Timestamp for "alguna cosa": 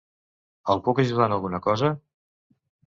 1.39-1.95